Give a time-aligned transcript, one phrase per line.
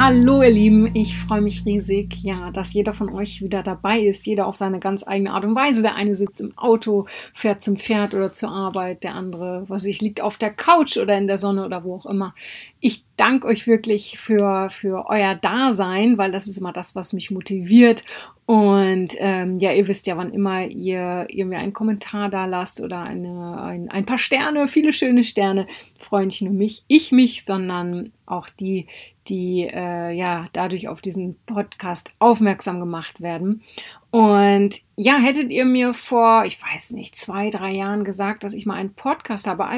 [0.00, 4.26] Hallo ihr Lieben, ich freue mich riesig, ja, dass jeder von euch wieder dabei ist,
[4.26, 5.82] jeder auf seine ganz eigene Art und Weise.
[5.82, 10.00] Der eine sitzt im Auto, fährt zum Pferd oder zur Arbeit, der andere, was ich,
[10.00, 12.32] liegt auf der Couch oder in der Sonne oder wo auch immer.
[12.78, 17.32] Ich danke euch wirklich für, für euer Dasein, weil das ist immer das, was mich
[17.32, 18.04] motiviert.
[18.46, 22.80] Und ähm, ja, ihr wisst ja, wann immer ihr, ihr mir einen Kommentar da lasst
[22.80, 25.66] oder eine, ein, ein paar Sterne, viele schöne Sterne,
[25.98, 28.86] freuen nicht nur mich, ich mich, sondern auch die,
[29.28, 33.62] die äh, ja dadurch auf diesen Podcast aufmerksam gemacht werden.
[34.10, 38.64] Und ja, hättet ihr mir vor, ich weiß nicht, zwei, drei Jahren gesagt, dass ich
[38.64, 39.68] mal einen Podcast habe,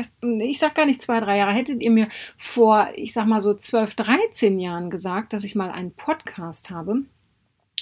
[0.41, 2.09] ich sag gar nicht zwei, drei Jahre, hättet ihr mir
[2.39, 7.03] vor, ich sag mal so zwölf, dreizehn Jahren gesagt, dass ich mal einen Podcast habe,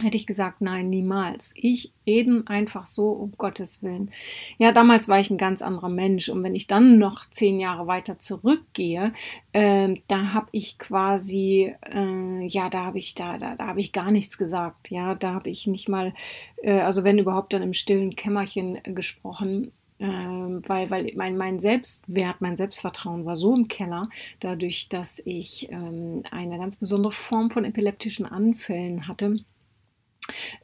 [0.03, 1.53] hätte ich gesagt, nein, niemals.
[1.55, 4.11] Ich reden einfach so um Gottes Willen.
[4.59, 7.87] Ja, damals war ich ein ganz anderer Mensch und wenn ich dann noch zehn Jahre
[7.87, 9.13] weiter zurückgehe,
[9.53, 13.93] äh, da habe ich quasi, äh, ja, da habe ich da, da, da habe ich
[13.93, 14.91] gar nichts gesagt.
[14.91, 16.15] Ja, da habe ich nicht mal,
[16.63, 19.73] äh, also wenn überhaupt dann im stillen Kämmerchen gesprochen.
[20.01, 25.73] Ähm, weil, weil mein, mein Selbstwert, mein Selbstvertrauen war so im Keller, dadurch, dass ich
[25.73, 29.41] ähm, eine ganz besondere Form von epileptischen Anfällen hatte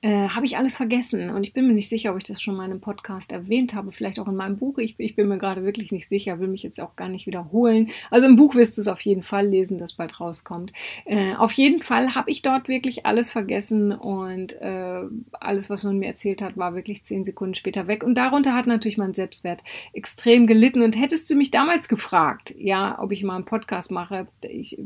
[0.04, 1.30] äh, habe ich alles vergessen.
[1.30, 3.72] Und ich bin mir nicht sicher, ob ich das schon mal in einem Podcast erwähnt
[3.72, 4.76] habe, vielleicht auch in meinem Buch.
[4.76, 7.88] Ich, ich bin mir gerade wirklich nicht sicher, will mich jetzt auch gar nicht wiederholen.
[8.10, 10.74] Also im Buch wirst du es auf jeden Fall lesen, das bald rauskommt.
[11.06, 15.98] Äh, auf jeden Fall habe ich dort wirklich alles vergessen und äh, alles, was man
[15.98, 18.04] mir erzählt hat, war wirklich zehn Sekunden später weg.
[18.04, 19.62] Und darunter hat natürlich mein Selbstwert
[19.94, 20.82] extrem gelitten.
[20.82, 24.78] Und hättest du mich damals gefragt, ja, ob ich mal einen Podcast mache, ich,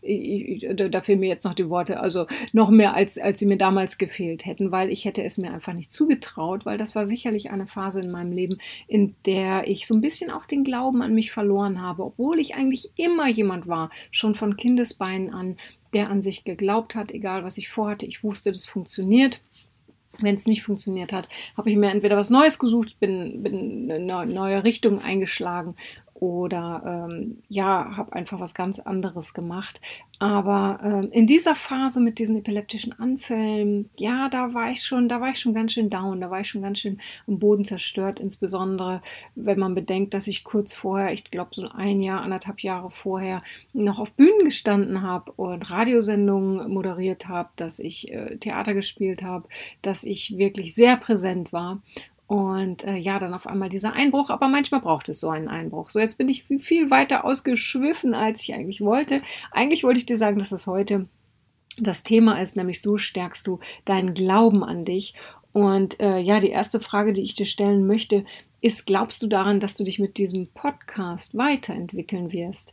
[0.00, 3.58] ich, da fehlen mir jetzt noch die Worte, also noch mehr als, als sie mir
[3.58, 7.50] damals gefehlt hätten, weil ich hätte es mir einfach nicht zugetraut, weil das war sicherlich
[7.50, 11.14] eine Phase in meinem Leben, in der ich so ein bisschen auch den Glauben an
[11.14, 15.56] mich verloren habe, obwohl ich eigentlich immer jemand war, schon von Kindesbeinen an,
[15.92, 19.40] der an sich geglaubt hat, egal was ich vorhatte, ich wusste, das funktioniert.
[20.20, 24.26] Wenn es nicht funktioniert hat, habe ich mir entweder was Neues gesucht, bin, bin eine
[24.26, 25.74] neue Richtung eingeschlagen
[26.14, 29.80] oder ähm, ja, habe einfach was ganz anderes gemacht.
[30.20, 35.20] Aber ähm, in dieser Phase mit diesen epileptischen Anfällen, ja, da war ich schon, da
[35.20, 38.20] war ich schon ganz schön down, da war ich schon ganz schön am Boden zerstört,
[38.20, 39.02] insbesondere
[39.34, 43.42] wenn man bedenkt, dass ich kurz vorher, ich glaube so ein Jahr, anderthalb Jahre vorher,
[43.72, 49.48] noch auf Bühnen gestanden habe und Radiosendungen moderiert habe, dass ich äh, Theater gespielt habe,
[49.82, 51.82] dass ich wirklich sehr präsent war.
[52.34, 55.90] Und äh, ja, dann auf einmal dieser Einbruch, aber manchmal braucht es so einen Einbruch.
[55.90, 59.22] So, jetzt bin ich viel weiter ausgeschwiffen, als ich eigentlich wollte.
[59.52, 61.06] Eigentlich wollte ich dir sagen, dass das heute
[61.78, 65.14] das Thema ist, nämlich so stärkst du deinen Glauben an dich.
[65.52, 68.24] Und äh, ja, die erste Frage, die ich dir stellen möchte,
[68.60, 72.72] ist, glaubst du daran, dass du dich mit diesem Podcast weiterentwickeln wirst?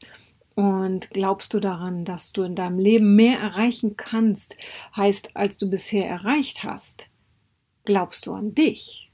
[0.56, 4.58] Und glaubst du daran, dass du in deinem Leben mehr erreichen kannst,
[4.96, 7.12] heißt, als du bisher erreicht hast?
[7.86, 9.11] Glaubst du an dich?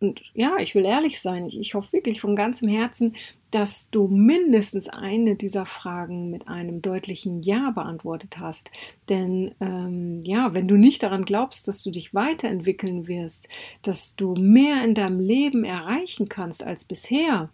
[0.00, 3.14] Und ja, ich will ehrlich sein, ich, ich hoffe wirklich von ganzem Herzen,
[3.50, 8.70] dass du mindestens eine dieser Fragen mit einem deutlichen Ja beantwortet hast.
[9.08, 13.48] Denn ähm, ja, wenn du nicht daran glaubst, dass du dich weiterentwickeln wirst,
[13.82, 17.50] dass du mehr in deinem Leben erreichen kannst als bisher,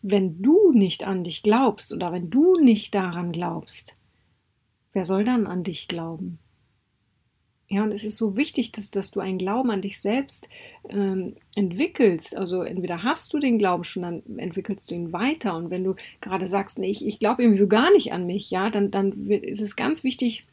[0.00, 3.96] wenn du nicht an dich glaubst oder wenn du nicht daran glaubst,
[4.92, 6.38] wer soll dann an dich glauben?
[7.74, 10.48] Ja, und es ist so wichtig, dass, dass du einen Glauben an dich selbst
[10.88, 12.36] ähm, entwickelst.
[12.36, 15.56] Also entweder hast du den Glauben schon, dann entwickelst du ihn weiter.
[15.56, 18.48] Und wenn du gerade sagst, nee, ich, ich glaube irgendwie so gar nicht an mich,
[18.52, 20.44] ja, dann, dann ist es ganz wichtig,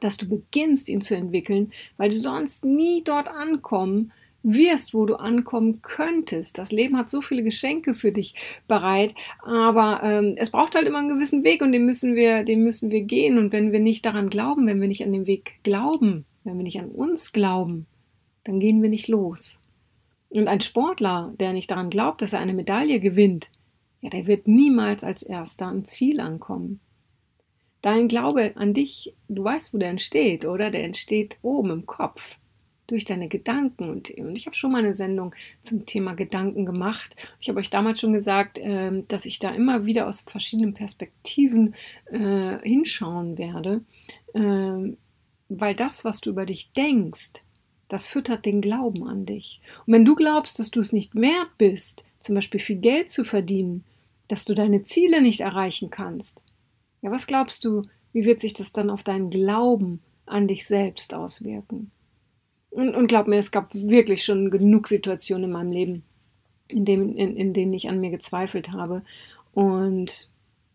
[0.00, 4.10] dass du beginnst, ihn zu entwickeln, weil du sonst nie dort ankommen
[4.42, 6.58] wirst, wo du ankommen könntest.
[6.58, 8.34] Das Leben hat so viele Geschenke für dich
[8.66, 12.64] bereit, aber ähm, es braucht halt immer einen gewissen Weg und den müssen wir, den
[12.64, 13.38] müssen wir gehen.
[13.38, 16.64] Und wenn wir nicht daran glauben, wenn wir nicht an den Weg glauben, wenn wir
[16.64, 17.86] nicht an uns glauben,
[18.44, 19.58] dann gehen wir nicht los.
[20.28, 23.50] Und ein Sportler, der nicht daran glaubt, dass er eine Medaille gewinnt,
[24.00, 26.80] ja, der wird niemals als erster am Ziel ankommen.
[27.82, 30.70] Dein Glaube an dich, du weißt, wo der entsteht, oder?
[30.70, 32.36] Der entsteht oben im Kopf
[32.86, 33.88] durch deine Gedanken.
[33.88, 37.14] Und, und ich habe schon mal eine Sendung zum Thema Gedanken gemacht.
[37.40, 41.74] Ich habe euch damals schon gesagt, äh, dass ich da immer wieder aus verschiedenen Perspektiven
[42.06, 43.82] äh, hinschauen werde.
[45.52, 47.42] Weil das, was du über dich denkst,
[47.88, 49.60] das füttert den Glauben an dich.
[49.84, 53.24] Und wenn du glaubst, dass du es nicht wert bist, zum Beispiel viel Geld zu
[53.24, 53.84] verdienen,
[54.28, 56.40] dass du deine Ziele nicht erreichen kannst,
[57.02, 57.82] Ja, was glaubst du,
[58.12, 61.90] wie wird sich das dann auf deinen Glauben an dich selbst auswirken?
[62.70, 66.02] Und, und glaub mir, es gab wirklich schon genug Situationen in meinem Leben,
[66.68, 69.02] in, dem, in, in denen ich an mir gezweifelt habe.
[69.52, 70.28] Und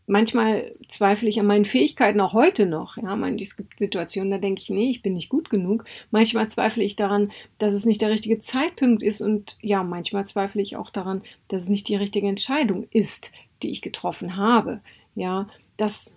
[0.07, 2.97] manchmal zweifle ich an meinen Fähigkeiten auch heute noch.
[2.97, 5.85] Ja, meine, es gibt Situationen, da denke ich, nee, ich bin nicht gut genug.
[6.11, 10.61] Manchmal zweifle ich daran, dass es nicht der richtige Zeitpunkt ist und ja, manchmal zweifle
[10.61, 13.31] ich auch daran, dass es nicht die richtige Entscheidung ist,
[13.63, 14.81] die ich getroffen habe.
[15.15, 15.47] Ja,
[15.77, 16.15] dass,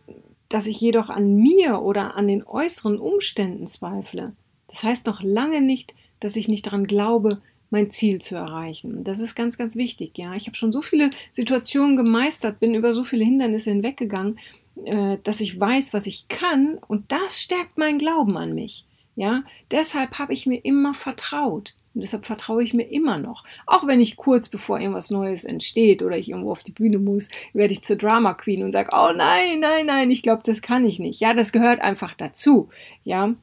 [0.49, 4.32] dass ich jedoch an mir oder an den äußeren Umständen zweifle.
[4.69, 7.40] Das heißt noch lange nicht, dass ich nicht daran glaube,
[7.70, 9.05] mein Ziel zu erreichen.
[9.05, 10.12] Das ist ganz, ganz wichtig.
[10.17, 14.38] Ja, ich habe schon so viele Situationen gemeistert, bin über so viele Hindernisse hinweggegangen,
[14.85, 18.85] äh, dass ich weiß, was ich kann, und das stärkt meinen Glauben an mich.
[19.17, 19.43] Ja,
[19.73, 21.75] deshalb habe ich mir immer vertraut.
[21.94, 23.43] Und deshalb vertraue ich mir immer noch.
[23.67, 27.29] Auch wenn ich kurz bevor irgendwas Neues entsteht oder ich irgendwo auf die Bühne muss,
[27.53, 30.87] werde ich zur Drama Queen und sage, oh nein, nein, nein, ich glaube, das kann
[30.87, 31.19] ich nicht.
[31.19, 32.69] Ja, das gehört einfach dazu.
[33.03, 33.35] Ja,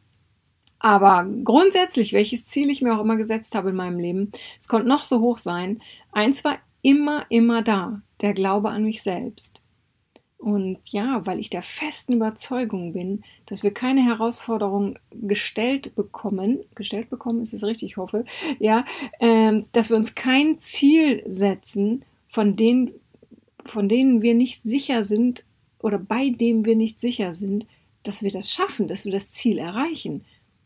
[0.86, 4.88] aber grundsätzlich, welches Ziel ich mir auch immer gesetzt habe in meinem Leben, es konnte
[4.88, 9.64] noch so hoch sein, eins war immer, immer da, der Glaube an mich selbst.
[10.38, 17.10] Und ja, weil ich der festen Überzeugung bin, dass wir keine Herausforderung gestellt bekommen, gestellt
[17.10, 18.24] bekommen ist es richtig, ich hoffe,
[18.60, 18.86] ja,
[19.20, 22.92] äh, dass wir uns kein Ziel setzen, von denen,
[23.66, 25.46] von denen wir nicht sicher sind
[25.80, 27.66] oder bei dem wir nicht sicher sind,
[28.04, 30.24] dass wir das schaffen, dass wir das Ziel erreichen.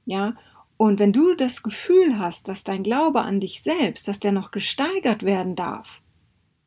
[0.10, 0.34] Ja,
[0.78, 4.50] und wenn du das Gefühl hast, dass dein Glaube an dich selbst, dass der noch
[4.50, 6.02] gesteigert werden darf,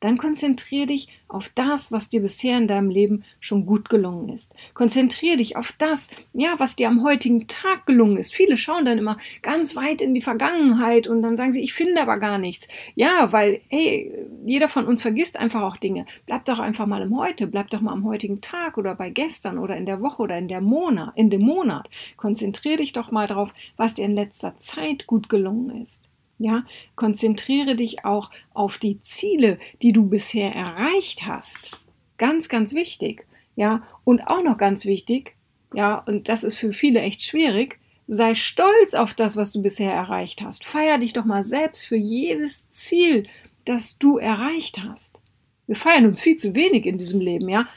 [0.02, 4.52] dann konzentriere dich auf das, was dir bisher in deinem Leben schon gut gelungen ist.
[4.74, 8.34] Konzentriere dich auf das, ja, was dir am heutigen Tag gelungen ist.
[8.34, 12.02] Viele schauen dann immer ganz weit in die Vergangenheit und dann sagen sie, ich finde
[12.02, 12.68] aber gar nichts.
[12.96, 14.12] Ja, weil, hey,
[14.44, 16.04] jeder von uns vergisst einfach auch Dinge.
[16.26, 19.58] Bleib doch einfach mal im Heute, bleib doch mal am heutigen Tag oder bei gestern
[19.58, 21.88] oder in der Woche oder in der Monat, in dem Monat.
[22.16, 26.02] Konzentriere dich doch mal drauf, was dir in letzter Zeit gut gelungen ist.
[26.42, 26.64] Ja,
[26.96, 31.80] konzentriere dich auch auf die Ziele, die du bisher erreicht hast.
[32.18, 33.26] Ganz, ganz wichtig.
[33.54, 35.36] Ja, und auch noch ganz wichtig,
[35.72, 37.78] ja, und das ist für viele echt schwierig,
[38.08, 40.64] sei stolz auf das, was du bisher erreicht hast.
[40.64, 43.26] Feier dich doch mal selbst für jedes Ziel,
[43.64, 45.22] das du erreicht hast.
[45.66, 47.68] Wir feiern uns viel zu wenig in diesem Leben, ja.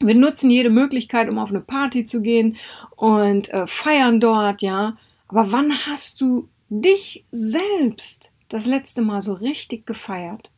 [0.00, 2.56] Wir nutzen jede Möglichkeit, um auf eine Party zu gehen
[2.96, 4.96] und äh, feiern dort, ja.
[5.28, 6.48] Aber wann hast du
[6.80, 10.50] dich selbst das letzte Mal so richtig gefeiert?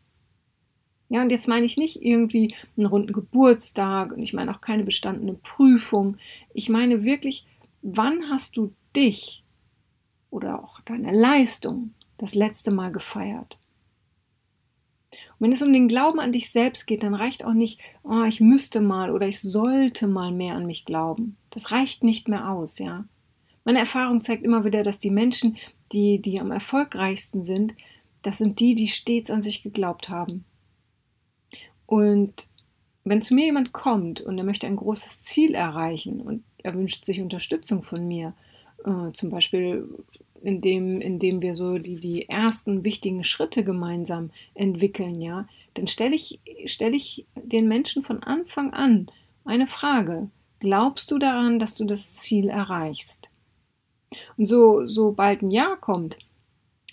[1.09, 4.83] Ja, und jetzt meine ich nicht irgendwie einen runden Geburtstag und ich meine auch keine
[4.83, 6.17] bestandene Prüfung.
[6.53, 7.47] Ich meine wirklich,
[7.83, 9.45] wann hast du dich
[10.31, 13.57] oder auch deine Leistung das letzte Mal gefeiert?
[15.39, 18.25] Und wenn es um den Glauben an dich selbst geht, dann reicht auch nicht, oh,
[18.25, 21.37] ich müsste mal oder ich sollte mal mehr an mich glauben.
[21.51, 23.05] Das reicht nicht mehr aus, ja.
[23.65, 25.57] Meine Erfahrung zeigt immer wieder, dass die Menschen,
[25.93, 27.75] die, die am erfolgreichsten sind,
[28.23, 30.45] das sind die, die stets an sich geglaubt haben.
[31.87, 32.49] Und
[33.05, 37.05] wenn zu mir jemand kommt und er möchte ein großes Ziel erreichen und er wünscht
[37.05, 38.35] sich Unterstützung von mir,
[38.85, 39.89] äh, zum Beispiel
[40.43, 46.41] indem, indem wir so die, die ersten wichtigen Schritte gemeinsam entwickeln, ja, dann stelle ich,
[46.67, 49.11] stelle ich den Menschen von Anfang an
[49.45, 50.29] eine Frage.
[50.61, 53.29] Glaubst du daran, dass du das Ziel erreichst?
[54.37, 56.19] Und so, sobald ein Ja kommt,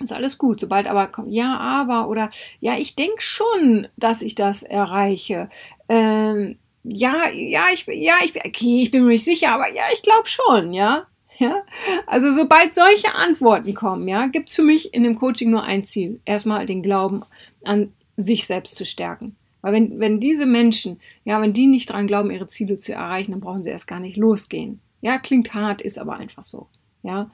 [0.01, 0.59] ist alles gut.
[0.59, 5.49] Sobald aber kommt, ja, aber oder ja, ich denke schon, dass ich das erreiche.
[5.89, 9.73] Ähm, ja, ja, ich bin, ja, ich bin, okay, ich bin mir nicht sicher, aber
[9.73, 11.07] ja, ich glaube schon, ja.
[11.39, 11.63] Ja,
[12.05, 15.83] also sobald solche Antworten kommen, ja, gibt es für mich in dem Coaching nur ein
[15.83, 16.21] Ziel.
[16.25, 17.23] Erstmal den Glauben
[17.63, 19.35] an sich selbst zu stärken.
[19.61, 23.31] Weil wenn, wenn diese Menschen, ja, wenn die nicht dran glauben, ihre Ziele zu erreichen,
[23.31, 24.79] dann brauchen sie erst gar nicht losgehen.
[25.01, 26.67] Ja, klingt hart, ist aber einfach so.
[27.03, 27.29] Ja,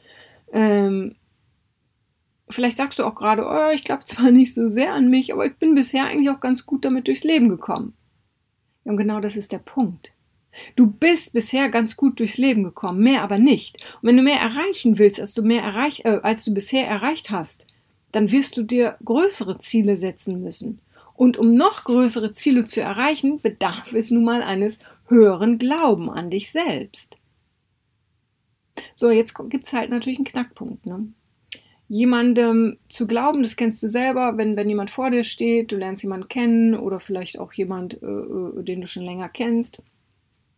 [0.51, 1.15] ähm,
[2.49, 5.45] vielleicht sagst du auch gerade, oh, ich glaube zwar nicht so sehr an mich, aber
[5.45, 7.93] ich bin bisher eigentlich auch ganz gut damit durchs Leben gekommen.
[8.83, 10.11] Ja, und genau das ist der Punkt.
[10.75, 13.77] Du bist bisher ganz gut durchs Leben gekommen, mehr aber nicht.
[14.01, 17.29] Und wenn du mehr erreichen willst, als du mehr erreich, äh, als du bisher erreicht
[17.29, 17.67] hast,
[18.11, 20.79] dann wirst du dir größere Ziele setzen müssen.
[21.15, 26.29] Und um noch größere Ziele zu erreichen, bedarf es nun mal eines höheren Glauben an
[26.29, 27.17] dich selbst.
[28.95, 30.85] So, jetzt gibt es halt natürlich einen Knackpunkt.
[30.85, 31.11] Ne?
[31.87, 36.03] Jemandem zu glauben, das kennst du selber, wenn, wenn jemand vor dir steht, du lernst
[36.03, 39.81] jemanden kennen oder vielleicht auch jemand, äh, äh den du schon länger kennst.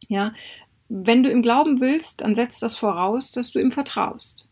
[0.07, 0.33] Ja,
[0.89, 4.45] wenn du ihm glauben willst, dann setzt das voraus, dass du ihm vertraust.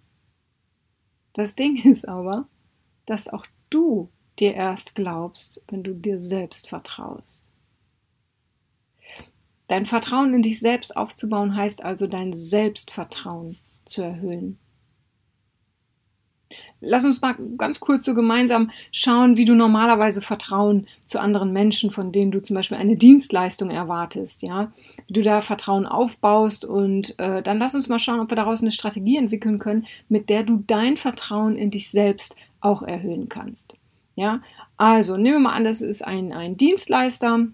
[1.34, 2.48] Das Ding ist aber,
[3.06, 4.10] dass auch du
[4.40, 7.49] dir erst glaubst, wenn du dir selbst vertraust.
[9.70, 14.58] Dein Vertrauen in dich selbst aufzubauen heißt also dein Selbstvertrauen zu erhöhen.
[16.82, 21.92] Lass uns mal ganz kurz so gemeinsam schauen, wie du normalerweise Vertrauen zu anderen Menschen,
[21.92, 24.72] von denen du zum Beispiel eine Dienstleistung erwartest, ja,
[25.08, 28.62] wie du da Vertrauen aufbaust und äh, dann lass uns mal schauen, ob wir daraus
[28.62, 33.76] eine Strategie entwickeln können, mit der du dein Vertrauen in dich selbst auch erhöhen kannst.
[34.16, 34.42] Ja,
[34.78, 37.48] also nehmen wir mal an, das ist ein, ein Dienstleister.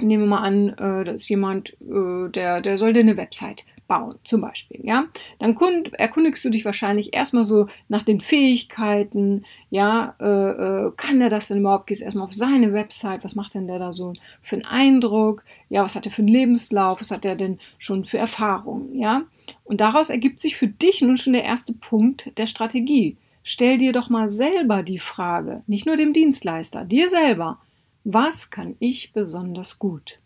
[0.00, 3.64] Nehmen wir mal an, äh, das ist jemand, äh, der, der soll dir eine Website
[3.86, 5.04] bauen, zum Beispiel, ja,
[5.38, 5.56] dann
[5.92, 11.48] erkundigst du dich wahrscheinlich erstmal so nach den Fähigkeiten, ja, äh, äh, kann der das
[11.48, 11.86] denn überhaupt?
[11.86, 15.44] Gehst erstmal auf seine Website, was macht denn der da so für einen Eindruck?
[15.68, 17.00] Ja, was hat er für einen Lebenslauf?
[17.00, 19.22] Was hat er denn schon für Erfahrungen, ja?
[19.64, 23.18] Und daraus ergibt sich für dich nun schon der erste Punkt der Strategie.
[23.42, 27.58] Stell dir doch mal selber die Frage, nicht nur dem Dienstleister, dir selber,
[28.04, 30.20] was kann ich besonders gut?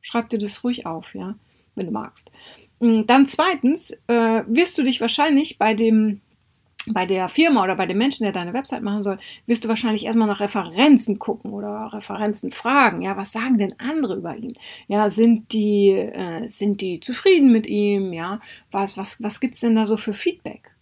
[0.00, 1.36] Schreib dir das ruhig auf, ja
[1.74, 2.30] wenn du magst.
[2.80, 6.20] Mm, dann zweitens äh, wirst du dich wahrscheinlich bei dem
[6.86, 10.04] bei der Firma oder bei dem Menschen, der deine Website machen soll, wirst du wahrscheinlich
[10.04, 13.00] erstmal nach Referenzen gucken oder Referenzen fragen.
[13.00, 14.58] Ja, was sagen denn andere über ihn?
[14.86, 18.12] Ja, sind die, äh, sind die zufrieden mit ihm?
[18.12, 18.38] Ja,
[18.70, 20.72] was, was, was gibt's denn da so für Feedback?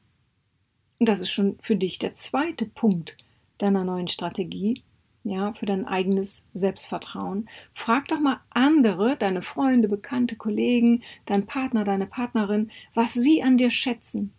[0.99, 3.16] Und das ist schon für dich der zweite Punkt
[3.59, 4.83] deiner neuen Strategie
[5.25, 7.49] ja, für dein eigenes Selbstvertrauen.
[7.75, 13.59] Frag doch mal andere, deine Freunde, Bekannte, Kollegen, dein Partner, deine Partnerin, was sie an
[13.59, 14.33] dir schätzen.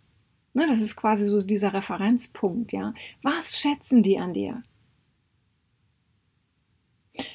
[0.52, 2.94] Ne, das ist quasi so dieser Referenzpunkt, ja.
[3.22, 4.62] Was schätzen die an dir?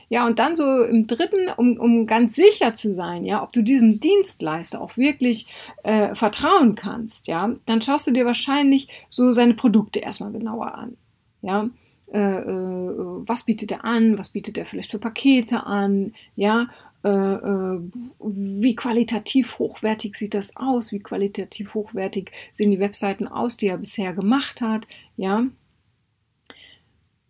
[0.10, 3.62] Ja, und dann so im dritten, um, um ganz sicher zu sein, ja, ob du
[3.62, 5.48] diesem Dienstleister auch wirklich
[5.84, 10.98] äh, vertrauen kannst, ja, dann schaust du dir wahrscheinlich so seine Produkte erstmal genauer an.
[11.41, 11.70] Ja,
[12.12, 16.68] was bietet er an, was bietet er vielleicht für Pakete an, ja,
[17.04, 17.80] äh, äh,
[18.20, 23.78] wie qualitativ hochwertig sieht das aus, wie qualitativ hochwertig sehen die Webseiten aus, die er
[23.78, 24.86] bisher gemacht hat,
[25.16, 25.46] ja.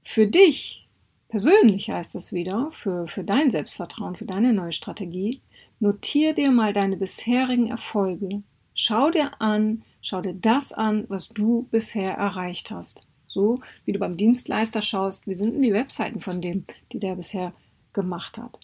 [0.04, 0.88] Für dich
[1.28, 5.42] persönlich heißt das wieder, für, für dein Selbstvertrauen, für deine neue Strategie,
[5.80, 8.42] notier dir mal deine bisherigen Erfolge.
[8.74, 13.09] Schau dir an, schau dir das an, was du bisher erreicht hast.
[13.30, 17.16] So wie du beim Dienstleister schaust, wie sind denn die Webseiten von dem, die der
[17.16, 17.54] bisher
[17.94, 18.60] gemacht hat.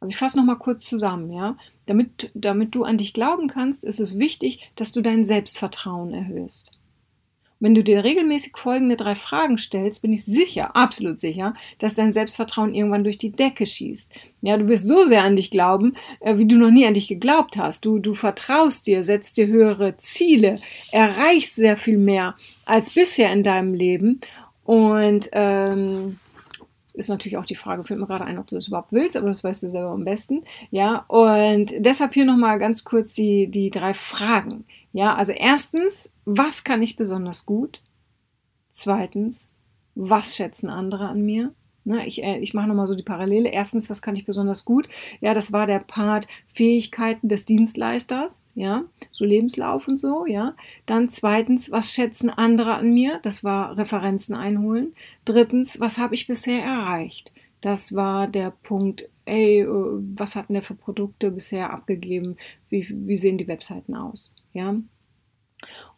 [0.00, 1.56] Also ich fasse nochmal kurz zusammen, ja.
[1.86, 6.77] Damit, damit du an dich glauben kannst, ist es wichtig, dass du dein Selbstvertrauen erhöhst.
[7.60, 12.12] Wenn du dir regelmäßig folgende drei Fragen stellst, bin ich sicher, absolut sicher, dass dein
[12.12, 14.10] Selbstvertrauen irgendwann durch die Decke schießt.
[14.42, 17.08] Ja, du wirst so sehr an dich glauben, äh, wie du noch nie an dich
[17.08, 17.84] geglaubt hast.
[17.84, 20.60] Du, du vertraust dir, setzt dir höhere Ziele,
[20.92, 24.20] erreichst sehr viel mehr als bisher in deinem Leben.
[24.64, 26.18] Und ähm,
[26.98, 29.28] ist natürlich auch die Frage, fällt mir gerade ein, ob du das überhaupt willst, aber
[29.28, 30.44] das weißt du selber am besten.
[30.70, 34.64] Ja, und deshalb hier nochmal ganz kurz die, die drei Fragen.
[34.92, 37.82] Ja, also erstens, was kann ich besonders gut?
[38.70, 39.50] Zweitens,
[39.94, 41.52] was schätzen andere an mir?
[41.84, 43.48] Ne, ich äh, ich mache nochmal so die Parallele.
[43.48, 44.88] Erstens, was kann ich besonders gut?
[45.20, 50.54] Ja, das war der Part Fähigkeiten des Dienstleisters, ja, so Lebenslauf und so, ja.
[50.84, 53.20] Dann zweitens, was schätzen andere an mir?
[53.22, 54.94] Das war Referenzen einholen.
[55.24, 57.32] Drittens, was habe ich bisher erreicht?
[57.60, 62.36] Das war der Punkt, ey, äh, was hatten der für Produkte bisher abgegeben?
[62.68, 64.34] Wie, wie sehen die Webseiten aus?
[64.52, 64.76] Ja.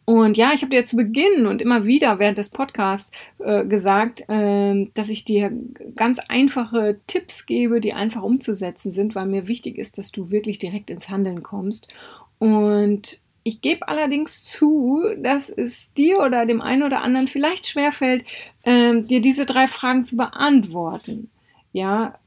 [0.05, 4.27] Und ja, ich habe dir zu Beginn und immer wieder während des Podcasts äh, gesagt,
[4.27, 5.51] äh, dass ich dir
[5.95, 10.57] ganz einfache Tipps gebe, die einfach umzusetzen sind, weil mir wichtig ist, dass du wirklich
[10.57, 11.87] direkt ins Handeln kommst.
[12.39, 18.25] Und ich gebe allerdings zu, dass es dir oder dem einen oder anderen vielleicht schwerfällt,
[18.63, 21.29] äh, dir diese drei Fragen zu beantworten.
[21.71, 22.19] Ja,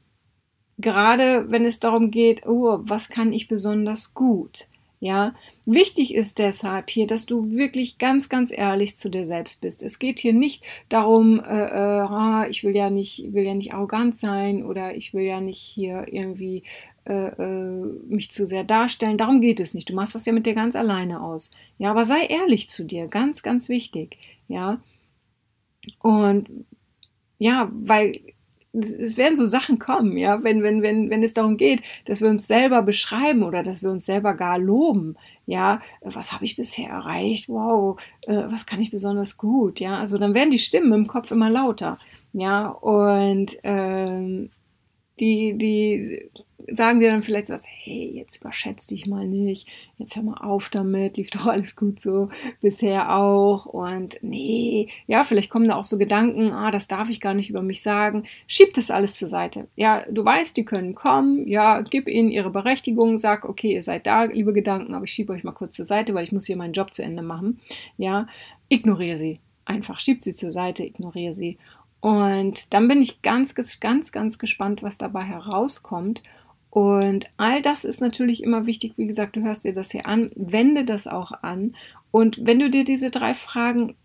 [0.77, 4.67] gerade wenn es darum geht, oh, was kann ich besonders gut?
[5.01, 5.35] Ja,
[5.65, 9.83] wichtig ist deshalb hier, dass du wirklich ganz, ganz ehrlich zu dir selbst bist.
[9.83, 14.15] Es geht hier nicht darum, äh, äh, ich will ja nicht, will ja nicht arrogant
[14.15, 16.63] sein oder ich will ja nicht hier irgendwie
[17.05, 19.19] äh, äh, mich zu sehr darstellen.
[19.19, 19.89] Darum geht es nicht.
[19.89, 21.51] Du machst das ja mit dir ganz alleine aus.
[21.77, 23.07] Ja, aber sei ehrlich zu dir.
[23.07, 24.17] Ganz, ganz wichtig.
[24.47, 24.81] Ja.
[25.99, 26.49] Und
[27.37, 28.21] ja, weil
[28.79, 32.29] es werden so Sachen kommen, ja, wenn, wenn, wenn, wenn es darum geht, dass wir
[32.29, 35.15] uns selber beschreiben oder dass wir uns selber gar loben,
[35.45, 40.17] ja, was habe ich bisher erreicht, wow, äh, was kann ich besonders gut, ja, also
[40.17, 41.99] dann werden die Stimmen im Kopf immer lauter,
[42.33, 44.49] ja, und ähm,
[45.19, 46.29] die, die,
[46.71, 49.67] sagen dir dann vielleicht was, hey, jetzt überschätz dich mal nicht,
[49.97, 52.29] jetzt hör mal auf damit, lief doch alles gut so,
[52.61, 57.21] bisher auch und nee, ja, vielleicht kommen da auch so Gedanken, ah, das darf ich
[57.21, 59.67] gar nicht über mich sagen, schieb das alles zur Seite.
[59.75, 64.07] Ja, du weißt, die können kommen, ja, gib ihnen ihre Berechtigung, sag, okay, ihr seid
[64.07, 66.57] da, liebe Gedanken, aber ich schiebe euch mal kurz zur Seite, weil ich muss hier
[66.57, 67.59] meinen Job zu Ende machen,
[67.97, 68.27] ja,
[68.69, 69.39] ignoriere sie.
[69.67, 71.57] Einfach schieb sie zur Seite, ignoriere sie
[72.05, 76.21] und dann bin ich ganz, ganz, ganz gespannt, was dabei herauskommt.
[76.75, 78.95] Und all das ist natürlich immer wichtig.
[78.97, 81.73] Wie gesagt, du hörst dir das hier an, wende das auch an.
[82.11, 83.95] Und wenn du dir diese drei Fragen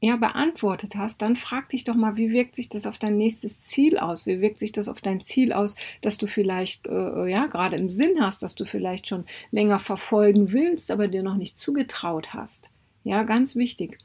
[0.00, 3.60] ja, beantwortet hast, dann frag dich doch mal, wie wirkt sich das auf dein nächstes
[3.60, 4.26] Ziel aus?
[4.26, 7.88] Wie wirkt sich das auf dein Ziel aus, dass du vielleicht, äh, ja, gerade im
[7.88, 12.72] Sinn hast, dass du vielleicht schon länger verfolgen willst, aber dir noch nicht zugetraut hast?
[13.04, 14.00] Ja, ganz wichtig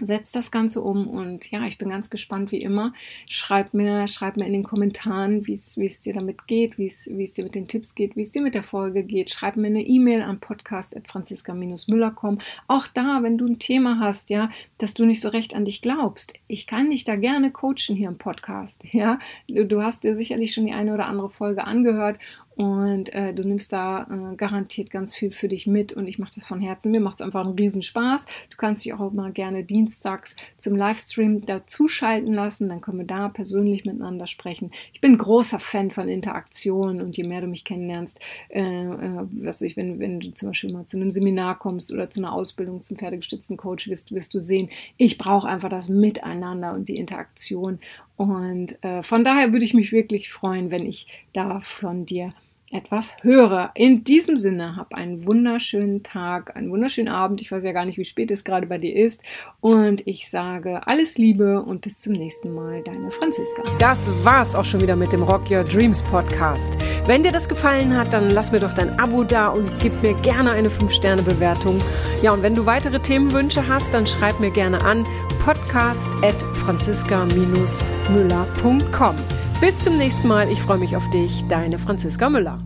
[0.00, 2.94] setzt das Ganze um und ja, ich bin ganz gespannt wie immer.
[3.28, 7.24] Schreib mir, schreib mir in den Kommentaren, wie es, dir damit geht, wie es, wie
[7.24, 9.30] es dir mit den Tipps geht, wie es dir mit der Folge geht.
[9.30, 12.38] Schreib mir eine E-Mail an podcast.franziska-müller.com.
[12.68, 15.82] Auch da, wenn du ein Thema hast, ja, dass du nicht so recht an dich
[15.82, 16.32] glaubst.
[16.48, 19.18] Ich kann dich da gerne coachen hier im Podcast, ja.
[19.46, 22.18] Du, du hast dir sicherlich schon die eine oder andere Folge angehört
[22.56, 26.32] und äh, du nimmst da äh, garantiert ganz viel für dich mit und ich mache
[26.34, 26.90] das von Herzen.
[26.90, 28.26] Mir macht es einfach einen Riesenspaß.
[28.50, 32.68] Du kannst dich auch mal gerne dienstags zum Livestream dazuschalten lassen.
[32.68, 34.70] Dann können wir da persönlich miteinander sprechen.
[34.92, 38.18] Ich bin großer Fan von Interaktion und je mehr du mich kennenlernst,
[38.50, 42.10] äh, äh, was ich, wenn, wenn du zum Beispiel mal zu einem Seminar kommst oder
[42.10, 44.68] zu einer Ausbildung zum pferdegestützten Coach, wirst, wirst du sehen,
[44.98, 47.78] ich brauche einfach das Miteinander und die Interaktion.
[48.16, 52.32] Und äh, von daher würde ich mich wirklich freuen, wenn ich da von dir
[52.72, 53.70] etwas höre.
[53.74, 57.40] In diesem Sinne, hab einen wunderschönen Tag, einen wunderschönen Abend.
[57.40, 59.22] Ich weiß ja gar nicht, wie spät es gerade bei dir ist.
[59.60, 63.62] Und ich sage alles Liebe und bis zum nächsten Mal, deine Franziska.
[63.78, 66.78] Das war's auch schon wieder mit dem Rock Your Dreams Podcast.
[67.06, 70.14] Wenn dir das gefallen hat, dann lass mir doch dein Abo da und gib mir
[70.22, 71.80] gerne eine 5-Sterne-Bewertung.
[72.22, 75.06] Ja, und wenn du weitere Themenwünsche hast, dann schreib mir gerne an
[75.44, 79.16] podcast at franziska-müller.com.
[79.60, 80.50] Bis zum nächsten Mal.
[80.50, 81.44] Ich freue mich auf dich.
[81.48, 82.61] Deine Franziska Müller.